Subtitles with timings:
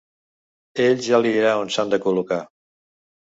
[0.85, 2.41] Ell ja li dirà on s’han de col·locar.